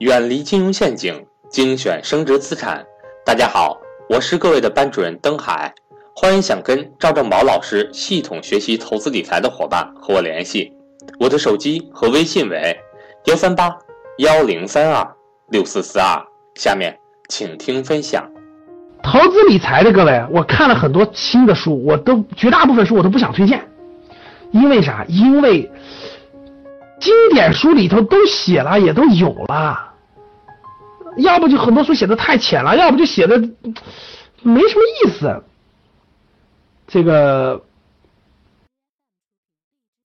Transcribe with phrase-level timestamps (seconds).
[0.00, 2.84] 远离金融陷阱，精选升值资产。
[3.24, 3.80] 大家好，
[4.10, 5.74] 我是各位的班主任登海，
[6.14, 10.70] 欢迎想跟赵正宝老师系统学习投资理财的伙伴和我联系，
[11.18, 12.78] 我的手机和微信为
[13.24, 13.74] 幺三八
[14.18, 15.16] 幺零三二
[15.48, 16.22] 六四四二。
[16.56, 16.94] 下面
[17.30, 18.22] 请听分享。
[19.02, 23.66] 投资理财的各位，我看了很多新的书，我都绝大部分书我都不想推荐，
[24.50, 25.06] 因为啥？
[25.08, 25.70] 因为
[27.00, 29.85] 经典书里头都写了，也都有了，
[31.16, 33.38] 要不就很多书写的太浅了，要不就写的
[34.42, 35.42] 没什么意思。
[36.86, 37.62] 这个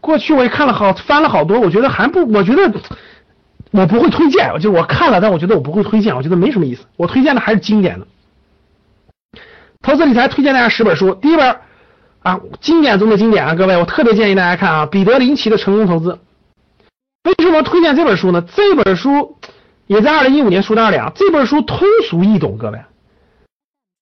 [0.00, 2.80] 过去我也看了好翻了好多，我觉得还不，我觉得
[3.70, 6.84] 我不会推荐，就我看了，但我觉得我不会推荐，我觉得没什么意思。
[6.96, 8.06] 我推荐的还是经典的。
[9.82, 11.56] 投资理财推荐大家十本书，第一本
[12.22, 16.18] 啊，经典中的经典啊，各位，我特别建议大家看啊，彼得林奇的成功投资。
[17.24, 18.42] 为什么推荐这本书呢？
[18.54, 19.36] 这本书
[19.86, 22.78] 也在二零一五年书单里啊，这本书通俗易懂，各位，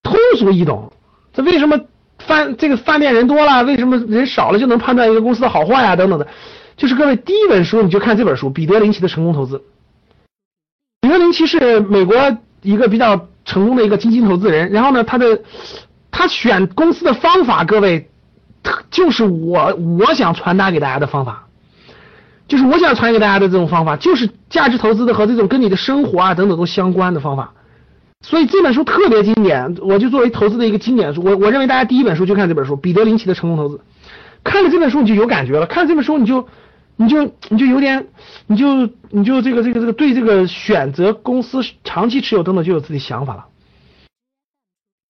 [0.02, 0.92] 通俗易懂。
[1.32, 1.80] 这为什么
[2.18, 5.96] 饭这个饭店人多了，为什么人少了就能判断一个公司的好坏啊？
[5.96, 6.26] 等等的，
[6.76, 9.62] 就是各位第一本书你就看这本书，彼得林奇的成功投资。
[11.00, 12.16] 彼得林奇是美国
[12.62, 13.28] 一个比较。
[13.44, 15.42] 成功的一个基金投资人，然后呢，他的
[16.12, 18.08] 他选公司的方法，各位，
[18.88, 21.41] 就是我我想传达给大家的方法，
[22.48, 27.52] 就是我想传给大家的这种方法，就是价值投资的和这种跟你的生活啊等等都相关的方法。
[28.20, 33.76] 所以这本书特别经典，我就作为投资的一个经典书，我我认为大家第一本书就看这本书《彼得林奇的成功投资》，
[34.44, 36.46] 看了这本书你就有感觉了，看了这本书你就。
[36.94, 38.06] 你就你就有点，
[38.46, 43.46] 你就你就这个这个这个对这个选择公司长期持有等等就有自己想法了。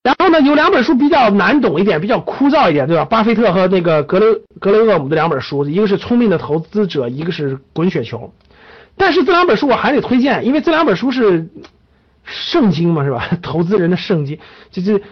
[0.02, 3.04] 然后呢，有两本书比较难懂一点，比较枯燥一点，对吧？
[3.04, 4.26] 巴菲特和那个格雷
[4.58, 8.18] 格雷厄姆的两本书，一个是《聪明的投资者》，一个是《滚雪球》。
[8.96, 11.48] 但是这两本书我还得推荐，因为这两本书是
[12.24, 13.28] 圣经嘛，是吧？
[13.42, 14.38] 投资人的圣经，
[14.72, 14.98] 就是《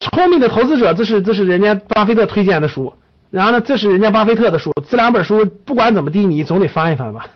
[0.00, 2.94] 聪明的投资者》，这是这是人家巴菲特推荐的书。
[3.30, 7.26] 然后呢，这是人家巴菲特的书，这两本书不管怎么地，你总得翻一翻吧。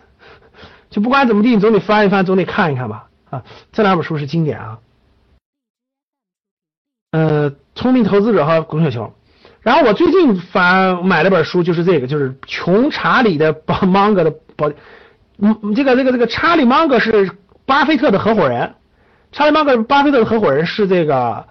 [0.89, 3.05] 就不管怎么地，你总得翻一翻，总得看一看吧。
[3.29, 4.79] 啊，这两本书是经典啊。
[7.11, 9.13] 呃，聪明投资者和滚雪球。
[9.61, 14.71] 然后我最近翻买了本书，就是这个，就是穷查理的巴芒格的宝。
[15.37, 17.31] 嗯，这个这个这个查理芒格是
[17.65, 18.75] 巴菲特的合伙人。
[19.31, 21.45] 查理芒格巴菲特的合伙人是这个。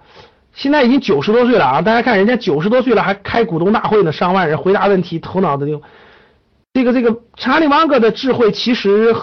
[0.51, 1.81] 现在已经九十多岁了啊！
[1.81, 5.81] 大家看，人家九十多岁了还开股东大会呢，上万人回答问题，头脑的就
[6.73, 9.15] 这个这个查理芒格的智慧其实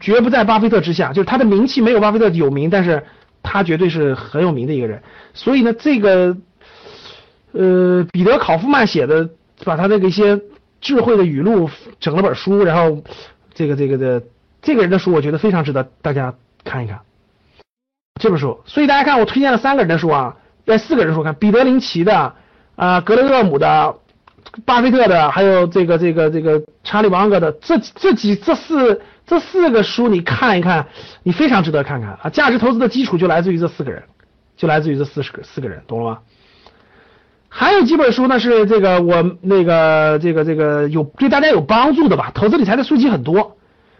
[0.00, 3.04] 绝不在巴菲特之下，就是他的名气没有巴菲特有名，但是
[3.42, 5.02] 他绝对是很有名的一个人。
[5.34, 6.36] 所以呢，这个
[7.52, 9.28] 呃彼得考夫曼写的，
[9.64, 10.40] 把他那个一些
[10.80, 11.68] 智慧的语录
[11.98, 13.02] 整了本书，然后
[13.54, 14.22] 这个这个的
[14.62, 16.34] 这个人的书，我觉得非常值得大家
[16.64, 17.00] 看一看
[18.20, 18.60] 这本书。
[18.66, 20.36] 所以大家看，我推荐了三个人的书啊。
[20.66, 22.34] 在四个人说，看彼得林奇的
[22.76, 23.96] 啊，格雷厄姆的，
[24.64, 30.86] 巴菲特的，还有这个这个这个查理芒格的，这这几这四这四个书你看一看，
[31.22, 32.30] 你非常值得看看啊！
[32.30, 34.02] 价值投资的基础就来自于这四个人，
[34.56, 36.18] 就来自于这四十个四个人，懂了吗？
[37.48, 42.30] 还有几本书呢，是这个我那个这个这个有对大家有帮助的吧？
[42.34, 43.56] 投资理财的书籍很多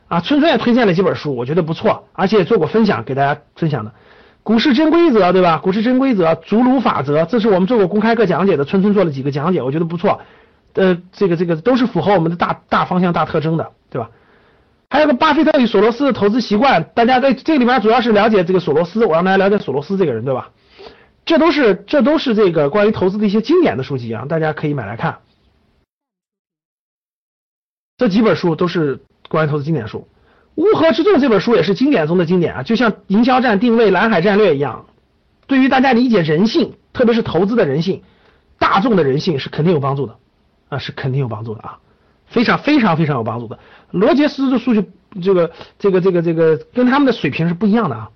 [0.09, 3.93] 啊，春春也推荐了几本书，我觉得不错，而且也做过分享给大家分享的。
[4.43, 5.59] 股市真规则，对吧？
[5.59, 10.21] 股市真规则，祖鲁法则，这是我们做过公开课讲解的，春春做了几个讲解，我觉得不错。
[10.75, 14.11] 呃，这个这个都是符合我们的大大方向、大特征的，对吧？
[14.89, 20.51] 还有个巴菲特与索罗斯的投资习惯，大家在这里面主要是了解这个索罗斯，我让大家了解索罗斯这个人，对吧？
[21.25, 25.19] 这都是这都是这个关于投资的一些经典的书籍啊，大家可以买来看。
[27.99, 30.09] 这几本书都是关于投资经典书。
[30.57, 34.87] 乌合之众这本书也是经典中的经典啊，就像营销战、定位、蓝海战略一样，
[35.47, 38.03] 对于大家理解人性，特别是投资的人性、
[38.59, 40.17] 大众的人性是肯定有帮助的
[40.69, 41.79] 啊，是肯定有帮助的啊，
[42.27, 43.59] 非常非常非常有帮助的。
[43.91, 44.85] 罗杰斯的数据，
[45.23, 48.11] 这个这个这个这个跟他们的水平是不一样的啊。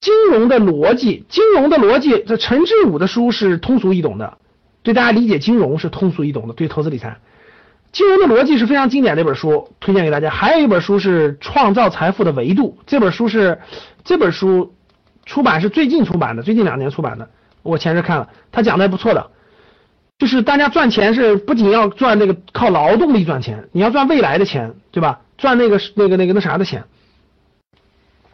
[0.00, 4.38] 金融的逻辑，金融的逻辑，这陈志武的书是通俗易懂的，
[4.84, 7.18] 对大家理解金融是通俗易懂的，对投资理财。
[7.90, 10.30] 金融的逻辑是非常经典的一本书，推荐给大家。
[10.30, 13.58] 还有一本书是《创造财富的维度》，这本书是
[14.04, 14.74] 这本书
[15.24, 17.28] 出版是最近出版的，最近两年出版的。
[17.62, 19.30] 我前日看了，他讲的还不错的，
[20.18, 25.20] 就是大家赚钱是不仅要赚那个靠劳动力赚钱，你要赚未来的钱，对吧？
[25.36, 26.84] 赚那个那个那个那啥的钱，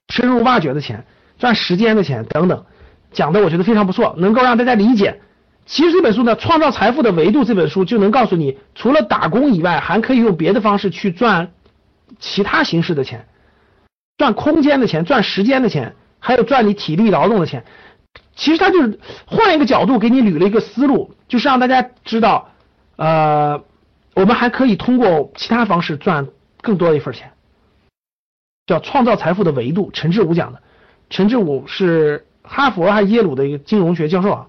[0.09, 1.05] 深入挖掘的钱，
[1.39, 2.65] 赚时间的钱等等，
[3.13, 5.21] 讲的我觉得非常不错，能够让大家理解。
[5.67, 11.53] 其实这本书呢，《创造财富的维度》这本书就能告诉你，除了打工以外，还可以用别的方式去赚
[12.19, 13.27] 其他形式的钱，
[14.19, 17.65] 赚空间的钱，赚时间的钱，还有赚你体力劳动的钱。
[18.37, 22.51] 其实他就是换一个角度给你捋了一个思路，就是让大家知道，
[22.97, 23.63] 呃，
[24.15, 26.29] 我们还可以通过其他方式赚
[26.61, 27.33] 更多的一份钱，
[28.67, 29.91] 叫创造财富的维度。
[29.93, 30.61] 陈志武讲的，
[31.09, 34.47] 陈志武是哈佛还是耶鲁的一个金融学教授啊。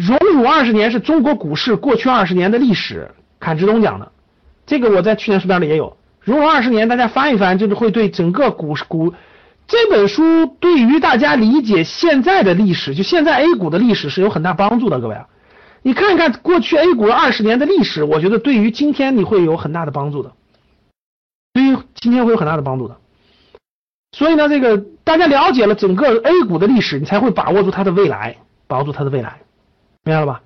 [0.00, 4.10] 荣辱二十年是中国股市过去二十年的历史，坎志东讲的，
[4.64, 5.94] 这个我在去年书单里也有。
[6.22, 9.12] 荣辱二十年，大家翻一翻，就是会对整个股市股。
[9.66, 15.28] 这本书对于大家理解现在的历史，就现在 A 股的历史是有很大帮助的，各位啊，
[15.82, 20.32] 你看一看过去 A 股二十年的历史，我觉得对于今天你会有很大的帮助的，
[21.52, 22.96] 对于今天会有很大的帮助的。
[24.12, 29.40] 所以呢，这个大家了解了整个 A 股的历史，你才会把握住它的未来，把握住它的未来，
[30.02, 30.42] 明白了吧？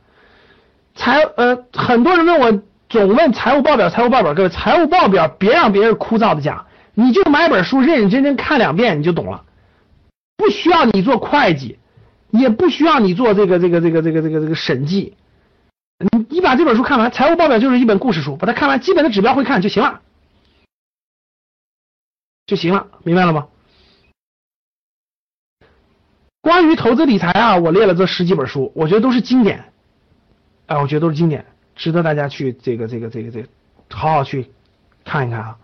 [0.95, 6.67] 财呃，很多人问我总问财务报表，财务报表，各位财务报表别让别人枯燥的讲。
[6.95, 9.45] 你就买本书，认认真真看两遍，你就懂了。
[10.37, 11.79] 不需要你做会计，
[12.31, 15.17] 也不需要你做这个这个这个这个这个这个审计。
[15.99, 20.01] 你你把这本书看完，财务报表就是一本故事书，把它看完，基本的指标会看就行了，
[22.47, 23.47] 就行了，明白了吗？
[26.45, 29.65] 关于投资理财啊，我列了这十几本书，我觉得都是经典，
[30.67, 31.43] 啊，我觉得都是经典，
[31.75, 33.49] 值得大家去这个这个这个这个
[33.89, 34.51] 好好去
[35.07, 35.57] 看一看啊。